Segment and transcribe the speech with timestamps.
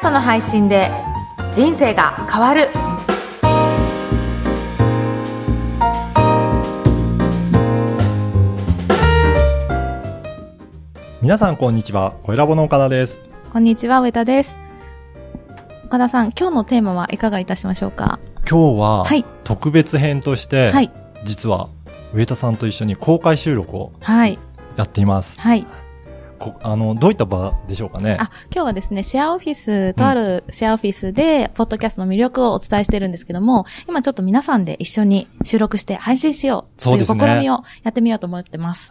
[0.00, 0.90] ストの配信で
[1.52, 2.68] 人生が変わる。
[11.20, 12.14] 皆さんこんにちは。
[12.22, 13.20] 小ラボの岡田です。
[13.52, 14.58] こんにちは上田です。
[15.84, 18.18] 岡田さん今日のテーマはいかがいたしましょうか？
[18.50, 19.26] 今日ははい。
[19.44, 20.90] 特別編として、はい。
[21.24, 21.68] 実は
[22.14, 24.38] 上田さんと一緒に公開収録をはい。
[24.76, 25.38] やっています。
[25.38, 25.66] はい
[26.40, 28.16] こあの、どういった場でしょうかね？
[28.18, 38.90] あ、今日はですね、シェアオフィス、とあるシェアオフィスで、ポッドキャストの魅力をお伝えしてるんですけども、今ちょっと皆さんで一緒に収録して配信しようという試みをやってみようと思ってます。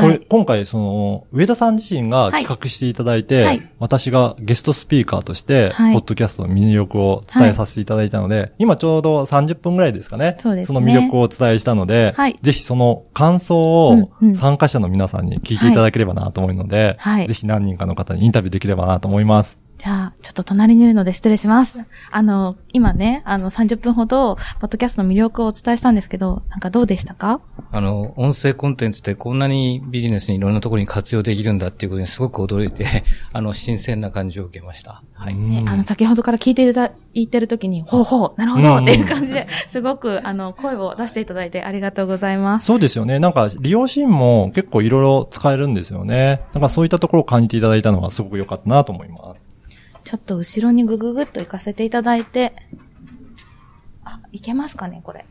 [0.00, 0.20] これ、はい。
[0.28, 3.70] 今回、その、上田さん自身が企画していただいて、はい。
[3.78, 5.94] 私がゲストスピーカーとして、はい。
[5.94, 10.36] ポッドキャストの魅力を伝えさせていただいたので、今ちょうど30分ぐらいですかね。
[10.38, 10.80] そうですね。
[10.80, 12.38] の魅力をお伝えしたので、はい。
[12.40, 17.26] ぜひその感想を参加者の皆さんに聞いていただければなと思うので、はい。
[17.26, 19.58] ぜひ何人かの方にインタビューできればなと思います。
[19.78, 21.74] じゃあ、ちょっと隣にいるので失礼します。
[22.12, 27.40] あの、今ね、あの、30分ほど、ポッドキャストの魅力をお伝えしたんですけど、なんかどうでしたか？
[27.72, 35.02] あの、音声コンテンツってこんなにビジネスにいろんなところに活用できるんだっていうことにすごく驚いて、 あの、新鮮な感じを受けました。
[35.14, 35.34] はい。
[35.34, 42.66] うんあの、先ほどから聞いていただいてる時に、ほうほう、なるほど、うんっていう感じで、すごく、あの、声を出していただいてありがとうございます。
[42.66, 43.18] そうですよね。
[43.18, 46.42] なんか、利用シーンも結構いろいろ使えるんですよね。
[46.52, 49.41] なんかそういったところを感じていただいたのがすごく良かったなと思います。
[50.12, 52.52] ちょっと後ろにぐぐぐっと行かせていただいて、
[54.04, 55.24] あ、いけますかね、これ。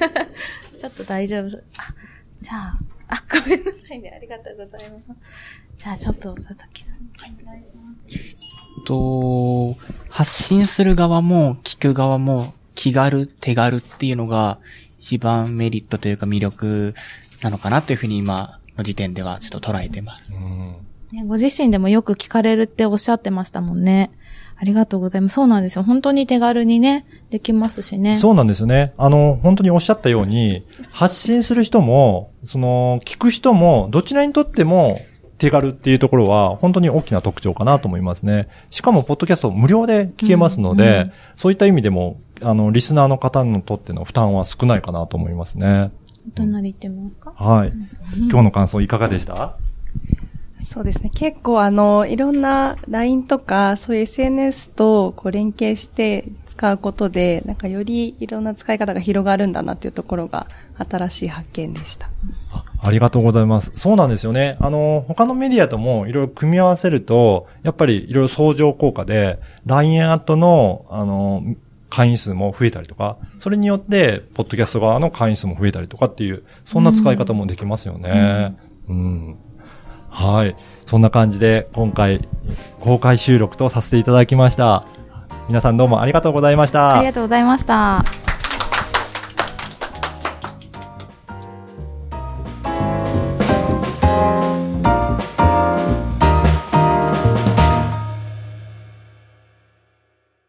[0.80, 1.54] ちょっと大丈夫。
[1.76, 1.94] あ、
[2.40, 2.78] じゃあ、
[3.08, 4.14] あ、ごめんなさいね。
[4.16, 5.08] ありがとうございます。
[5.76, 7.92] じゃあ、ちょっと、佐々木さん、お願いしま
[8.78, 8.84] す。
[8.86, 9.76] と、
[10.08, 14.60] 発信する側も聞く側も気軽、手軽っていうのが
[14.98, 16.94] 一番メリットというか魅力
[17.42, 20.34] なのかなというふうに今の時点ではちょっと捉えてます。
[20.34, 20.55] うん
[21.12, 24.10] ね、ご自身でもよく聞かれるっておっしゃってましたもんね。
[24.58, 25.34] ありがとうございます。
[25.34, 25.84] そうなんですよ。
[25.84, 28.16] 本当に手軽にね、できますしね。
[28.16, 28.94] そうなんですよね。
[28.96, 35.00] あの、本当におっしゃったように、発信する人も、その、聞く人も、どちらにとっても
[35.36, 38.48] 手軽っていうところは、本当に大きな特徴かなと思いますね。
[38.70, 45.90] しかも、ポッドキャスト無料で聞けますので、うんうんそういった意味でも、あの、リスナーの方にとっての負担は少ないかなと思いますね。
[46.26, 47.34] お隣行ってみますか？
[47.36, 47.72] はい。
[48.16, 49.56] 今日の感想いかがでした？
[50.76, 51.08] そうですね。
[51.08, 62.10] 結構あの、いろんな LINE とか、そういう SNS とこう連携して使うことで、なんかよりいろんな使い方が広がるんだなっていうところが新しい発見でした。
[62.52, 63.70] あありがとうございます。
[63.74, 64.58] そうなんですよね。
[64.60, 71.42] あの、他のメディアともいろいろ組み合わせると、やっぱりいろいろ相乗効果で、LINE アットの、あの、
[71.88, 78.54] 会員数も増えたりとか、それによって、ポッドキャスト側の会員数も増えたりとかっていう、そんな使い方もできますよね。
[78.90, 79.38] うん。
[80.16, 80.56] はい。
[80.86, 82.26] そんな感じで、今回、
[82.80, 84.86] 公開収録とさせていただきました。
[85.48, 86.96] 皆さんどうもありがとうございました。
[86.96, 88.25] ありがとうございました。